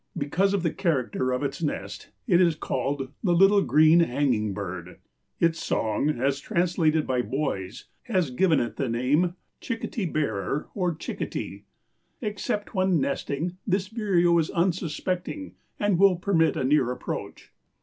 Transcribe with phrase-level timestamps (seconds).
[0.17, 4.97] Because of the character of its nest it is called the "little green hanging bird."
[5.39, 11.65] Its song, as translated by boys, has given it the name "chickty bearer," or "chickity."
[12.19, 17.51] Except when nesting this vireo is unsuspecting and will permit a near approach.